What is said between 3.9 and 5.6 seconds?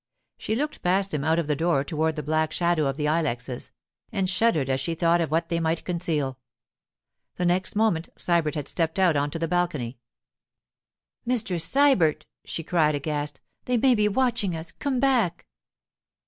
and shuddered as she thought of what they